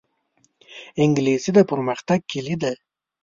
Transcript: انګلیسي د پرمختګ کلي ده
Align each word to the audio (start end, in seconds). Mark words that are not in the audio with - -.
انګلیسي 1.03 1.51
د 1.57 1.59
پرمختګ 1.71 2.19
کلي 2.31 2.55
ده 2.61 2.71